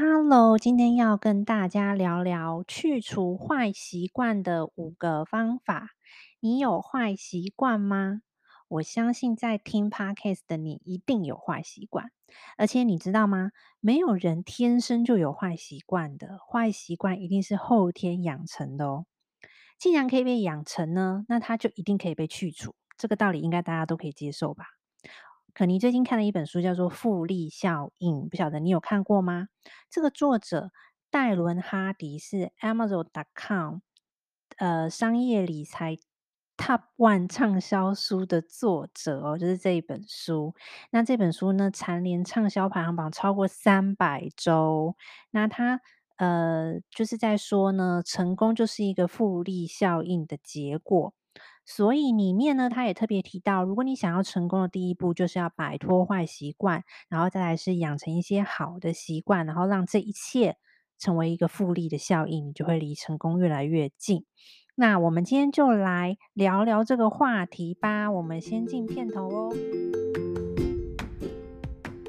[0.00, 5.88] Hello，今天要跟大家聊聊去除坏习惯的五个方法。
[6.38, 8.20] 你有坏习惯吗？
[8.68, 12.12] 我相信在听 Podcast 的你一定有坏习惯，
[12.56, 13.50] 而且你知道吗？
[13.80, 19.04] 没有人天生就有坏习惯的，坏习惯一定是后天养成的哦。
[19.80, 22.76] 既然可以被养成呢，那它就一定可以被去除。
[22.96, 24.77] 这个道理应该大家都可以接受吧？
[25.58, 29.48] 可妮最近看了一本书，叫做《复利效应》，不晓得你有看过吗？
[29.90, 30.70] 这个作者
[31.10, 33.78] 戴伦哈迪是 Amazon.com
[34.58, 35.96] 呃商业理财
[36.56, 40.54] Top One 畅销书的作者哦，就是这一本书。
[40.92, 44.94] 那这本书呢，蝉联畅销排行榜超过三百周。
[45.32, 45.80] 那他
[46.18, 51.14] 呃就是在说呢，成功就是一个复利效应的结果。
[51.70, 60.56] 所以里面呢，他也特别提到，如果你想要成功的第一步，就是要摆脱坏习惯，然后再来是养成一些好的习惯，然后让这一切
[60.98, 64.24] 成为一个复利的效应，你就会离成功越来越近。
[64.76, 68.10] 那我们今天就来聊聊这个话题吧。
[68.10, 69.52] 我们先进片头哦。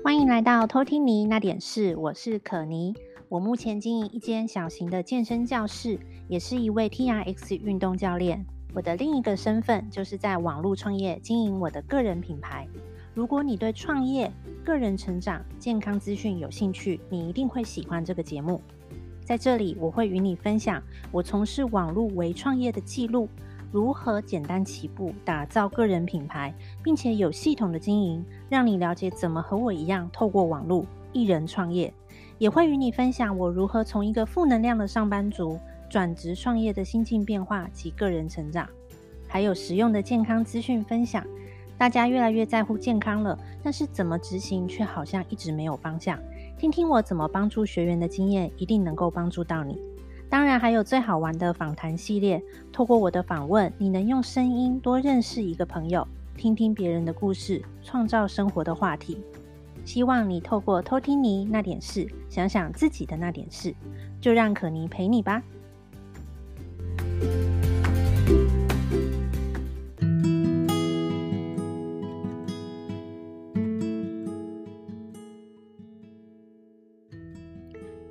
[0.01, 2.93] 欢迎来到偷听你那点事，我是可妮。
[3.27, 8.45] 我目前经营一间小型的健身教室，也是一位 TRX 运动教练。
[8.73, 12.67] 我的另一个身份就是在网络创业经营我的个人品牌。
[13.15, 14.31] 如果你对创业、
[14.63, 18.61] 个人成长、健康资讯有兴趣，你一定会喜欢这个节目。
[19.25, 20.81] 在这里，我会与你分享
[21.11, 23.27] 我从事网络微创业的记录，
[23.71, 26.53] 如何简单起步打造个人品牌，
[26.83, 31.93] 并且有系统的经营，让你了解怎么和我一样透过网络一人创业。
[32.37, 35.59] 也会与你分享我如何从一个负能量的上班族。
[35.89, 38.69] 转职创业的心境变化及个人成长，
[39.27, 41.25] 还有实用的健康资讯分享。
[41.77, 46.19] 大家越来越在乎健康了，但是怎么执行却好像一直没有方向。
[46.57, 49.79] 听听我怎么帮助学员的经验，一定能够帮助到你。
[50.29, 56.05] 当然还有最好玩的访谈系列，透过我的访问，你能用声音多认识一个朋友，
[56.37, 59.17] 听听别人的故事，创造生活的话题。
[59.85, 63.73] 希望你透过偷听你那点事，想想自己的那点事，
[64.19, 65.41] 就让可妮陪你吧。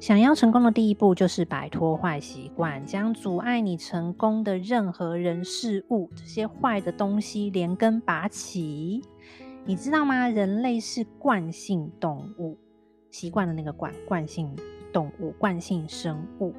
[0.08, 9.02] 想要成功的第一步，就是摆脱坏习惯，将阻碍你成功的任何人事物这些坏的东西连根拔起。
[9.66, 10.26] 你知道吗？
[10.26, 12.56] 人类是惯性动物，
[13.10, 14.56] 习惯的那个惯，惯性
[14.94, 16.54] 动物，惯性生物。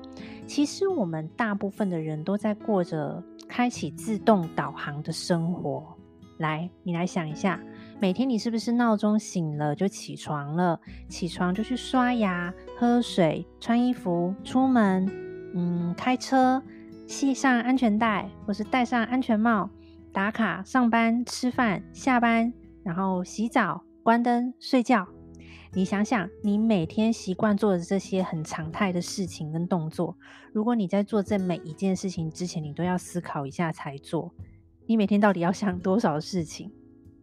[0.46, 5.98] 其实我们大部分的人都在过着开启自动导航的生活。
[6.38, 7.59] 来，你来想一下。
[8.02, 10.80] 每天你是不是闹钟醒了就起床了？
[11.10, 15.06] 起床就去刷牙、喝水、穿衣服、出门，
[15.54, 16.64] 嗯，开车、
[17.08, 19.70] 系上安全带，或是戴上安全帽，
[20.14, 25.06] 打卡、上班、吃饭、下班，然后洗澡、关灯、睡觉。
[25.74, 30.16] 你想想，你每天习惯做的这些很常态的事情跟动作，
[30.54, 34.34] 如果你在做这每一件事情之前，你都要思考一下才做，
[34.86, 36.72] 你每天到底要想多少事情？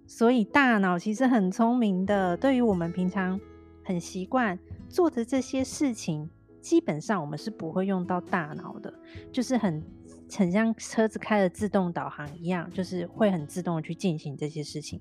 [0.06, 3.38] 所以大脑其实很聪明的，对于我们平常
[3.84, 4.58] 很习惯
[4.88, 6.30] 做的这些事情，
[6.60, 8.92] 基本上我们是不会用到大脑的，
[9.32, 9.82] 就是很
[10.32, 15.00] 很像车子开了自动导航一样，就是会很自动的去进行这些事情。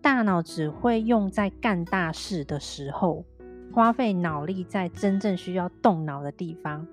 [0.00, 3.24] 大脑只会用在干大事的时候，
[3.72, 6.86] 花费脑力在真正需要动脑的地方。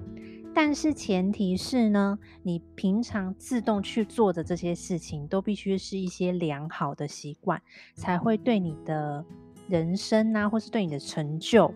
[0.53, 7.61] 但是前提是呢，你平常自动去做的这些事情，都必须是一些良好的习惯，
[7.95, 9.23] 才会对你的
[9.69, 11.73] 人生啊，或是对你的成就，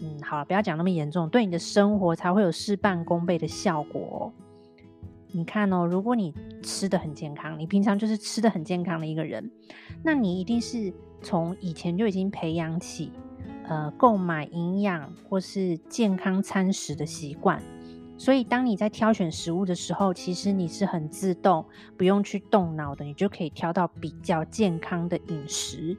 [0.00, 4.32] 嗯，好了，不要讲那么严重，对你的生活才会有事半功倍的效果。
[5.30, 9.50] 你看哦，如果你吃的很健康，你平常就是吃的很健康的一个人，
[10.02, 13.10] 那你一定是从以前就已经培养起，
[13.64, 17.62] 呃，购买营养或是健康餐食的习惯。
[18.18, 21.64] 所以，当你在挑选食物的时候，其实你是很自动，
[21.96, 25.96] 不用去动脑的，你就可以挑到比较健康的饮食。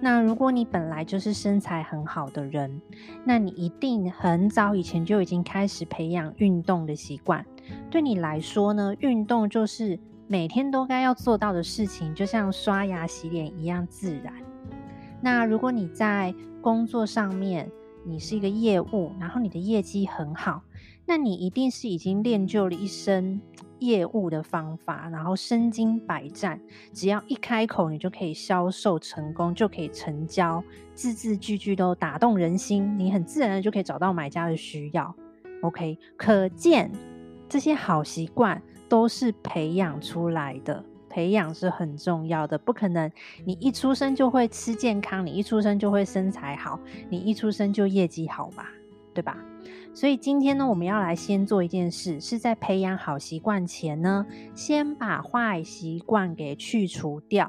[0.00, 2.80] 那如果你本来就是身材很好的人，
[3.24, 7.44] 那你一定很早以前就已经开始培养运动的习惯。
[7.90, 14.34] 对你来说呢，运动就是每天都该要做到的事情，就像刷牙洗脸一样自然。
[15.20, 17.70] 那如果你在工作上面，
[18.06, 20.62] 你是一个业务，然后你的业绩很好。
[21.06, 23.40] 那你一定是已经练就了一身
[23.78, 26.60] 业务的方法，然后身经百战，
[26.92, 30.62] 只要一开口，你就可以销售成功，就可以成交，
[30.94, 35.14] 字字句句都打动人心，你很自然的就可以找到买家的需要。
[35.62, 36.90] OK，可见
[37.48, 40.84] 这些好习惯都是培养出来的。
[41.14, 43.08] 培养是很重要的，不可能
[43.44, 46.76] 你一出生就会吃健康，你一出生就会身材好，
[47.08, 48.66] 你一出生就业绩好吧，
[49.14, 49.38] 对吧？
[49.94, 54.26] 所以今天呢，我们要来先做一件事，是在培养好习惯前呢，
[54.56, 57.48] 先把坏习惯给去除掉。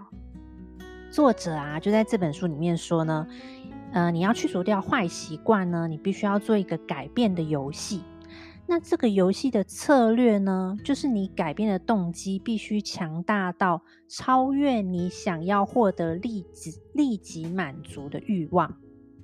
[1.10, 3.26] 作者啊，就在这本书里面说呢，
[3.94, 8.04] 呃，你要去除掉坏习惯呢，你必须要做一个改变的游戏。
[8.68, 18.76] 那这个游戏的策略呢，就是你改变的动机必须强大到超越你想要获得立即立即满足的欲望，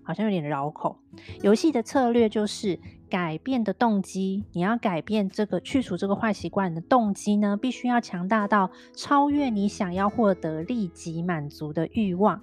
[0.03, 0.99] 好像有点绕口。
[1.41, 2.79] 游戏的策略就是
[3.09, 12.41] 改变的动机，你要改变这个去除这个坏习惯的动机呢，必须要强大到超越你想要获得立即满足的欲望。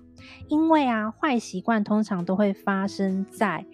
[0.48, 3.64] 因为啊，坏习惯通常都会发生在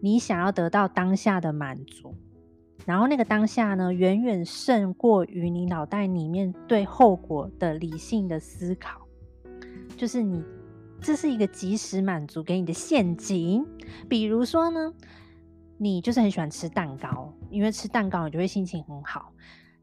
[0.00, 2.14] 你想要得到当下的满足。
[2.86, 9.00] 然后那个当下呢，远远胜过于你脑袋里面对后果的理性的思考，
[9.96, 10.42] 就是你
[11.00, 13.64] 这是一个即时满足给你的陷阱。
[14.08, 14.92] 比如说呢，
[15.78, 19.32] 你就是很喜欢吃蛋糕，因为吃蛋糕你就会心情很好。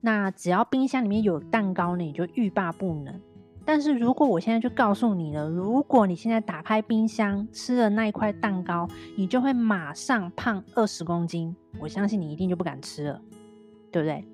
[0.02, 3.22] 那只要冰箱里面有蛋糕呢，你就欲罢不能。
[3.68, 8.88] 但是如果我现在就告诉你了，如果你现在打开冰箱吃了那一块蛋糕，
[9.18, 13.22] 你就会马上胖二十公斤，我相信你一定就不敢吃了，
[13.92, 14.26] 对不对？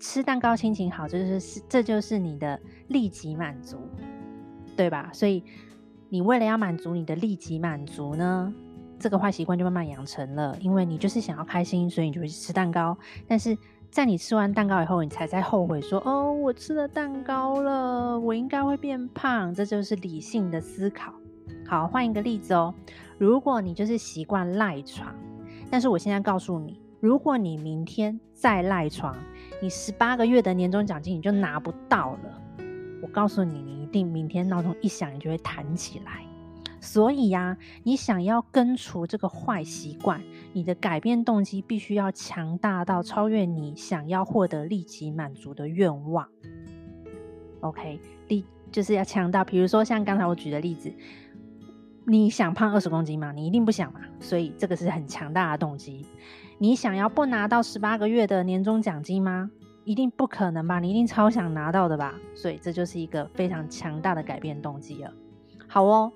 [0.00, 3.76] 吃蛋糕心情好，这就是这就是你的立即满足，
[4.76, 5.10] 对吧？
[5.12, 5.44] 所以
[6.08, 8.52] 你为了要满足你的立即满足呢，
[9.02, 12.96] 这个坏习惯就慢慢养成了，因为你就是想要开心，所以你就会去吃蛋糕，
[13.26, 13.58] 但是。
[13.92, 21.12] 在你吃完蛋糕以后，你才在后悔说：“哦，我吃了蛋糕了，我应该会变胖。”这就是理性的思考。
[21.66, 22.74] 好，换一个例子哦。
[23.18, 25.14] 如果你就是习惯赖床，
[25.70, 29.14] 但是我现在告诉你，如果你明天再赖床，
[29.60, 32.40] 你十八个月的年终奖金你就拿不到了。
[33.02, 36.24] 我告诉你，你一定明天闹钟一响，你就会弹起来。
[36.82, 40.20] 所以呀、你想要根除这个坏习惯，
[40.52, 46.28] 你的改变动机必须要强大到超越你想要获得立即满足的愿望。
[47.60, 49.44] OK，立就是要强大。
[49.44, 50.92] 比如说像刚才我举的例子，
[52.04, 53.30] 你想胖二十公斤吗？
[53.30, 54.00] 你一定不想嘛。
[54.18, 56.04] 所以这个是很强大的动机。
[56.58, 59.48] 你想要不拿到十八个月的年终奖金吗？
[59.84, 60.80] 一定不可能吧？
[60.80, 62.18] 你一定超想拿到的吧？
[62.34, 65.12] 所以这就是一个非常强大的改变动机了。
[65.68, 66.12] 好哦。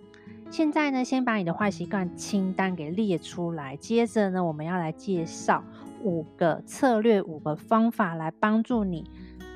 [0.49, 3.77] 现在呢，先把你的坏习惯清单给列出来。
[3.77, 5.63] 接着呢，我们要来介绍
[6.03, 9.05] 五个策略、五个方法来帮助你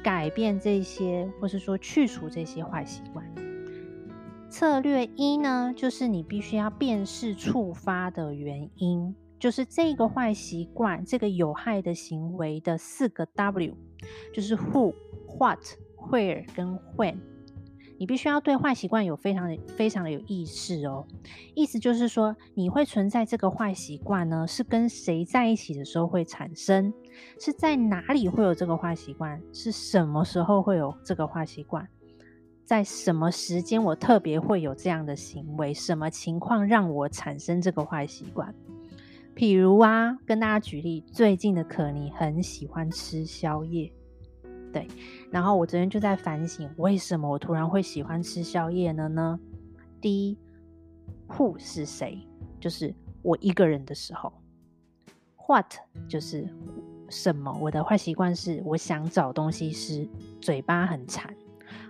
[0.02, 3.24] 改变这些，或是说去除这些坏习惯。
[4.50, 13.74] 策略一呢，就是你必须要辨识触发的原因，就是这个坏习惯、这个有害的行为的四个 W，
[14.34, 14.92] 就是 Who、
[15.38, 15.60] What、
[16.10, 17.29] Where 跟 When。
[18.00, 21.06] 你必须要对坏习惯有非常、非常的有意识哦。
[21.54, 26.90] 意思就是说，你会存在这个坏习惯呢，是跟谁在一起的时候会产生？
[27.38, 29.38] 是在哪里会有这个坏习惯？
[29.52, 31.86] 是什么时候会有这个坏习惯？
[32.64, 35.74] 在什么时间我特别会有这样的行为？
[35.74, 38.54] 什么情况让我产生这个坏习惯？
[39.36, 43.92] 譬如啊，跟大家举例，最近的可妮很喜欢吃宵夜。
[44.72, 44.86] 对，
[45.30, 49.38] 然后我昨天就在反省，为什么我突然会喜欢吃宵夜了呢？
[50.00, 50.38] 第一
[51.28, 52.26] ，Who 是谁？
[52.60, 54.32] 就是我一个人的时候。
[55.46, 55.74] What
[56.08, 56.48] 就是
[57.08, 57.52] 什么？
[57.60, 60.08] 我的坏习惯是我想找东西吃，
[60.40, 61.34] 嘴巴很馋。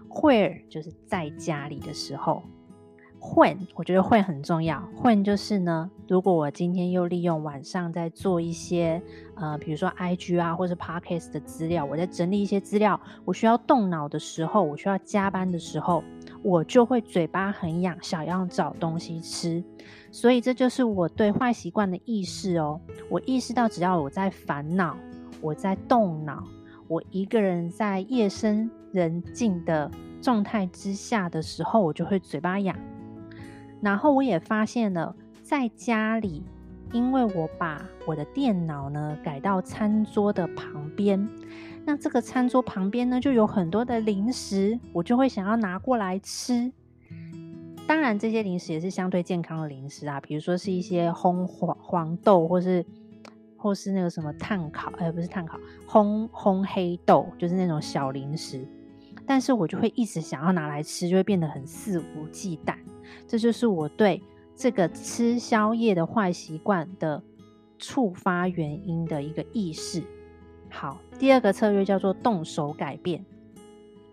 [0.08, 2.42] Where 就是在家里的时候。
[3.22, 4.82] 混我觉得混很重要。
[4.96, 9.00] 混就是呢，如果我今天又利用晚上在做一些
[9.34, 16.02] 呃，比如说 IG 啊，或是 Podcast 的资料，我在整理一些资料，我需要动脑的时候，我需要加班的时候，
[16.42, 19.62] 我就会嘴巴很痒，想要找东西吃。
[20.10, 22.80] 所以这就是我对坏习惯的意识哦。
[23.10, 24.96] 我意识到，只要我在烦恼，
[25.42, 26.42] 我在动脑，
[26.88, 29.90] 我一个人在夜深人静的
[30.22, 32.74] 状态之下的时候，我就会嘴巴痒。
[33.80, 36.42] 然后我也发现了，在家里，
[36.92, 41.28] 因为我把我的电脑呢改到餐桌的旁边，
[41.84, 46.72] 那这个餐桌旁边呢就有很多的零食，我就会想要拿过来吃。
[47.86, 52.84] 当然，这些零食也是相对健康的零食啊，比如说是一些烘黄黄豆或是
[53.56, 55.58] 或是那个什么炭烤，呃，不是炭烤，
[55.88, 58.64] 烘烘黑豆，就是那种小零食。
[59.30, 62.74] 但是我就会一直想要拿来吃，就会变得很肆无忌惮。
[63.28, 64.20] 这就是我对
[64.56, 67.22] 这个吃宵夜的坏习惯的
[67.78, 70.02] 触发原因的一个意识。
[70.68, 73.24] 好，第二个策略叫做动手改变。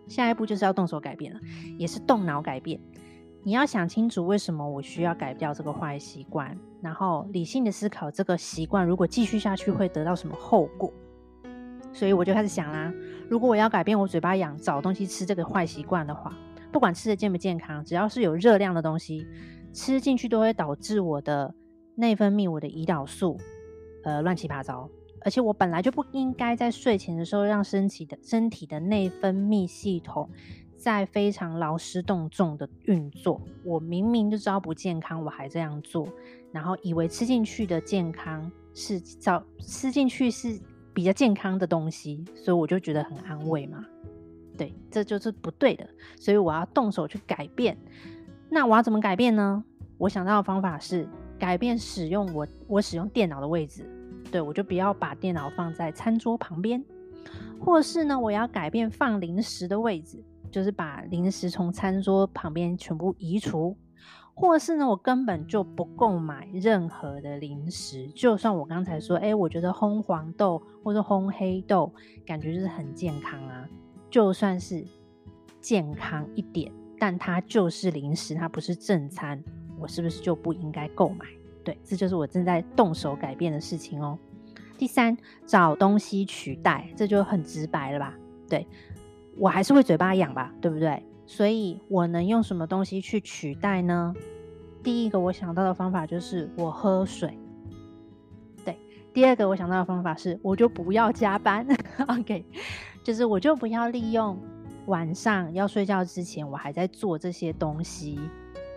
[0.08, 1.40] 下一步就是要动手改变了，
[1.80, 2.80] 也是动脑改变。
[3.42, 10.94] 你要想清楚为什么我需要改掉这个坏习惯，然后理性的思考这个习惯如果继续下去会得到什么后果。
[11.98, 12.94] 所以我就开始想啦，
[13.28, 16.32] 如果我要改变我嘴巴痒找东西吃这个坏习惯的话，
[16.72, 19.26] 不管吃的健不健康，只要是有热量的东西
[19.74, 21.52] 吃进去，都会导致我的
[21.96, 23.36] 内分泌、我的胰岛素，
[24.04, 24.88] 呃，乱七八糟。
[25.22, 30.30] 而且我本来就不应该在睡前的时候让身体的身体的内分泌系统
[30.78, 33.42] 在非常劳师动众的运作。
[33.64, 36.08] 我明明就知道不健康，我还这样做，
[36.52, 40.62] 然后以为吃进去的健康是早吃进去是。
[40.98, 43.86] 比较健康的东西，所以我就觉得很安慰嘛。
[44.58, 45.88] 对，这就是不对的，
[46.20, 47.78] 所以我要动手去改变。
[48.50, 49.64] 那我要怎么改变呢？
[50.00, 53.88] 我想到的方法是改变使用我我使用电脑的位置。
[54.32, 56.84] 对，我就不要把电脑放在餐桌旁边，
[57.60, 60.18] 或是呢，我要改变放零食的位置，
[60.50, 63.78] 就是把零食从餐桌旁边全部移除。
[64.40, 68.08] 或是呢，我根本就不购买任何的零食。
[68.10, 71.92] 就算我刚才说，哎，我觉得烘黄豆或者烘黑豆，
[72.24, 73.68] 感觉就是很健康啊。
[74.12, 74.86] 就算是
[75.60, 79.44] 健康一点，但它就是零食，它不是正餐，
[79.80, 81.26] 我是不是就不应该购买？
[81.64, 84.16] 对，这就是我正在动手改变的事情哦。
[84.78, 85.18] 第三，
[85.48, 88.14] 找东西取代，这就很直白了吧？
[88.48, 88.68] 对，
[89.36, 91.04] 我还是会嘴巴痒吧，对不对？
[91.28, 94.16] 所以我能用什么东西去取代呢？
[94.82, 97.38] 第一个我想到的方法就是我喝水。
[98.64, 98.78] 对，
[99.14, 101.68] 第二个我想到的方法是我就不要加班。
[102.08, 102.46] OK，
[103.04, 104.40] 就是我就不要利用
[104.86, 108.18] 晚上要睡觉之前我还在做这些东西，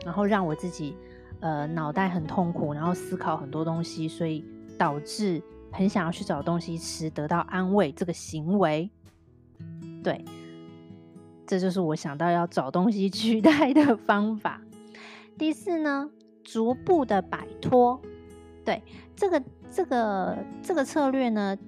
[0.04, 0.97] 然后让我自己
[1.38, 4.45] 呃脑袋很痛苦，然后思考很多东西，所以
[4.76, 5.40] 导致
[5.71, 8.90] 很想要去找东西吃，得到安慰这个行为。
[10.02, 10.25] 对。
[11.50, 14.62] 这就是我想到要找东西取代的方法。
[15.37, 16.09] 第四呢，
[16.45, 18.00] 逐步的摆脱。
[18.64, 18.80] 对，
[19.16, 21.59] 这个这个这个策略呢，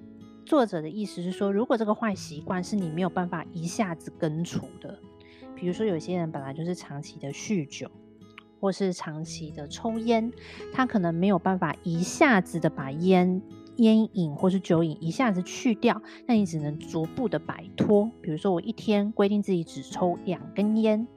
[0.45, 4.97] 作者的意思是说，如果这个坏习惯是你没有办法一下子根除的，
[5.53, 7.91] 比如说有些人本来就是长期的酗酒，
[8.61, 10.31] 或是长期的抽烟，
[10.71, 13.41] 他可能没有办法一下子的把烟。
[13.77, 18.09] 烟瘾或是酒瘾一下子去掉，那你只能逐步的摆脱。
[18.21, 21.07] 比如说，我一天规定自己只抽两根烟，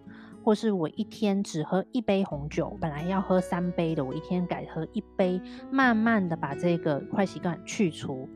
[0.42, 8.28] 或是我一天只喝一杯红酒，本来要喝三杯的，我一天改喝一杯，慢慢的把这个坏习惯去除。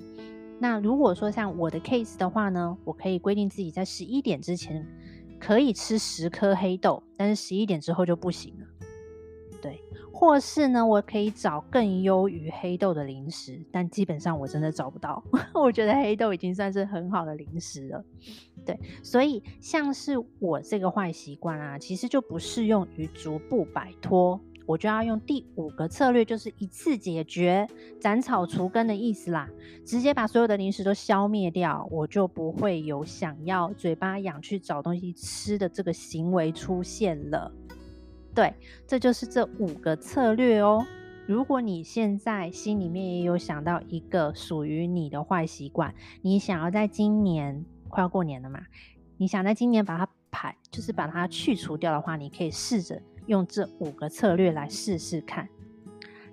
[0.58, 4.86] 那如果说像我的 case 的话呢，我可以规定自己在十一点之前
[5.38, 8.66] 可以吃十颗黑豆，但是十一点之后就不行了。
[9.62, 9.82] 对，
[10.20, 15.24] 或是呢，我可以找更优于黑豆的零食，但基本上我真的找不到。
[15.54, 18.04] 我觉得黑豆已经算是很好的零食了。
[18.66, 27.66] 对，所以像是我这个坏习惯啊，其实就不适用于逐步摆脱，我就要用第五个策略，就是一次解决，
[27.98, 29.48] 斩草除根的意思啦，
[29.86, 37.50] 直接把所有的零食都消灭掉，我就不会有想要嘴巴痒去找东西吃的这个行为出现了。
[38.40, 38.54] 对，
[38.86, 40.82] 这就是这五个策略哦。
[41.26, 48.62] 如果你现在心里面也有想到一个属于你的坏习惯，你想要在今年快要过年了嘛，
[49.18, 55.46] 你想在今年把它排，就是把它去除掉的话，你可以试着用这五个策略来试试看。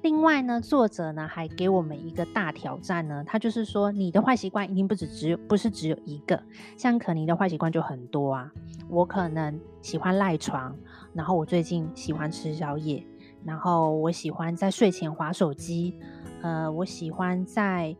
[0.03, 6.41] 另外呢，作者呢还给我们一个大挑战呢，他就是说，你的坏习惯一定不只只有，不是只有一个，
[6.77, 8.51] 像可妮的坏习惯就很多啊。
[8.89, 10.73] 我可能喜欢赖床，
[11.13, 13.03] 然后我最近喜欢吃宵夜，
[13.43, 15.95] 然后我喜欢在睡前划手机，
[16.41, 17.93] 呃，我喜欢在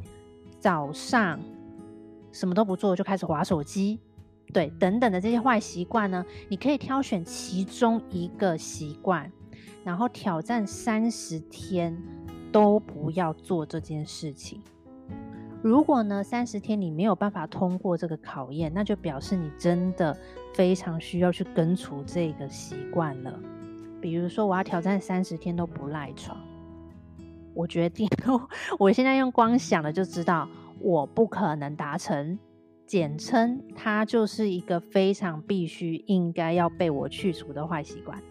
[0.60, 1.40] 早上
[2.32, 4.00] 什么都不做就开始划手机，
[4.54, 9.30] 对，等等的这些坏习惯呢，你可以挑选其中一个习惯。
[9.84, 11.96] 然后挑战三十天
[12.52, 14.62] 都不要做这件事情。
[15.64, 20.16] 如果呢，三十天你没有办法通过这个考验，那就表示你真的
[20.54, 23.40] 非常需要去根除这个习惯了。
[24.00, 26.38] 比如说，我要挑战三十天都不赖床，
[27.56, 28.08] 我决定，
[28.78, 30.48] 我现在用光想了就知道
[30.80, 32.38] 我不可能达成。
[32.86, 38.24] 简称，它就是一个非常必须应该要被我去除的坏习惯。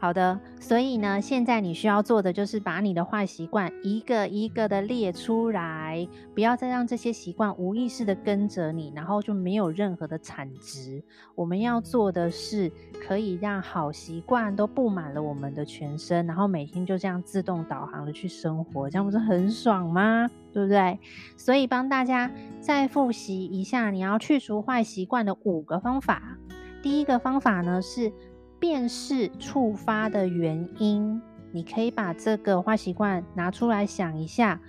[0.00, 11.02] 好的，所以呢，现在你需要做的就是把你的坏习惯一个一个的列出来，不要再让这些习惯无意识的跟着你，然后就没有任何的产值。
[11.34, 12.70] 我们要做的是，
[13.04, 20.30] 可以让好习惯都布满了我们的全身，然后每天就这样自动导航的去生活，这样不是很爽吗？
[20.52, 20.96] 对不对？
[21.36, 26.38] 所以帮大家再复习一下，你要去除坏习惯的五个方法。
[26.80, 28.12] 第一个方法呢是。
[28.60, 31.20] 辨识触发的原因，
[31.52, 34.60] 你可以把这个坏习惯拿出来想一下。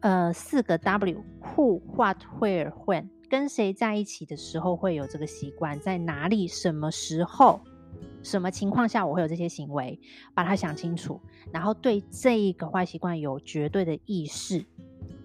[0.00, 5.78] 呃，四个 W：Who、What、Where、When，跟谁在一起的时候会有这个习惯？
[5.78, 6.48] 在哪里？
[6.48, 7.60] 什么时候？
[8.22, 9.98] 什么情况下我会有这些行为？
[10.34, 11.20] 把它想清楚，
[11.52, 14.64] 然后对这一个坏习惯有绝对的意识。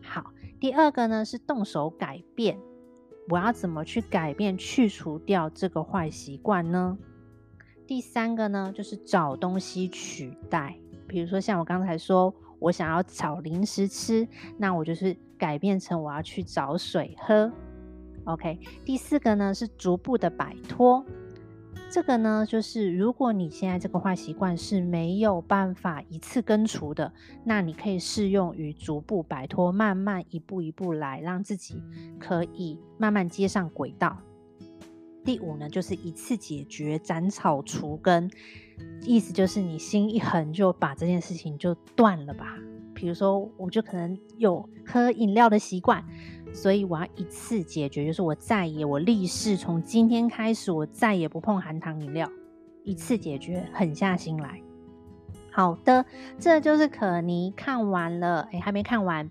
[0.03, 2.59] 好，第二个呢是动手改变。
[3.29, 6.97] 我要怎么去改变、去除掉这个坏习惯呢？
[7.87, 10.77] 第三个呢，就是找东西取代，
[11.07, 14.27] 比如说像我刚才说，我想要找零食吃，
[14.57, 17.49] 那我就是改变成我要去找水喝。
[18.25, 21.05] OK，第四个呢是逐步的摆脱，
[21.89, 27.13] 这个呢就是如果你现在这个坏习惯是没有办法一次根除的，
[27.45, 31.81] 那你可以适用于逐步摆脱，慢慢一步一步来，让自己
[32.19, 34.17] 可以慢慢接上轨道。
[35.27, 38.31] 第五呢，就是一次解决，斩草除根，
[39.01, 42.57] 意思就是你心一横，就把这件事情就断了吧。
[42.95, 46.01] 比如说，我就可能有喝饮料的习惯，
[46.53, 52.31] 所以我要一次解决，就是我再也我立誓从今天开始，我再也不碰含糖饮料，
[52.85, 54.61] 一次解决，狠下心来。
[55.51, 56.05] 好的，
[56.39, 59.29] 这就是可妮看完了，诶，还没看完，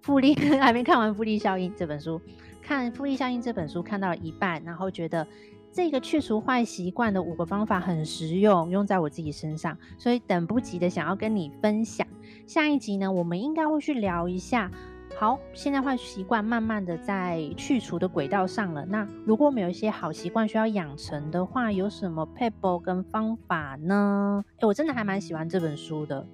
[0.00, 2.18] 复利 还没看完，复利效应这本书。
[2.64, 5.26] 看《复利效应》这本书看到了一半，然后觉得
[5.70, 12.06] 这个去除坏习惯的五个方法很实用，用在我自己身上，所以等不及的想要跟你分享。
[12.46, 14.70] 下一集呢，我们应该会去聊一下。
[15.16, 18.84] 好，现在坏习惯慢慢的在去除的轨道上了。
[18.86, 24.42] 那如果我们有一些好习惯需要养成的话，有什么撇步跟方法呢？
[24.58, 26.26] 诶，我真的还蛮喜欢这本书的。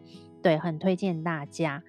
[0.42, 1.82] 对，很推荐大家。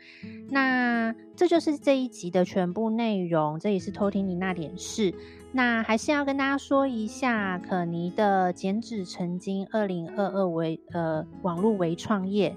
[0.50, 3.60] 那这就是这一集的全部内容。
[3.60, 5.14] 这也是偷听你那点事。
[5.54, 12.56] 那还是要跟大家说一下，可妮的减脂成金二零二二微呃网络微创业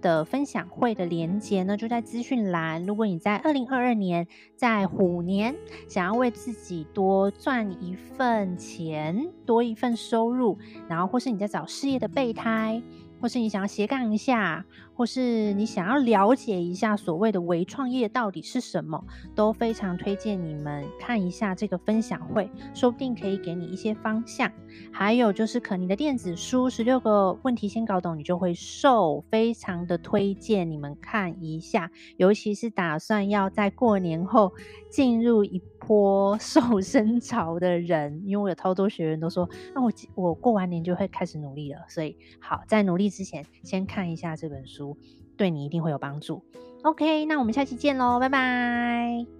[0.00, 2.84] 的分享会的连结呢，就在资讯栏。
[2.84, 4.26] 如果你在二零二二年
[4.56, 5.54] 在虎年
[5.88, 12.82] 想要为自己多赚一份钱，多一份收入，然后或是你在找事业的备胎。
[13.20, 14.64] 或是你想要斜杠一下，
[14.98, 24.50] 或是你想要了解一下所谓的微创业到底是什么，都非常推荐你们看一下这个分享会，说不定可以给你一些方向。
[24.92, 34.52] 还有就是可妮的电子书《十六个问题先搞懂你就会瘦》，非常的推荐你们看一下，尤其是打算要在过年后
[34.90, 44.87] 进入一波 瘦身潮的人，因为我有超多学员都说，那我我过完年就会开始努力了，所以好，在努力之前先看一下这本书
[45.36, 46.42] 对你一定会有帮助。
[46.82, 49.37] OK，那我们下期见喽，拜拜。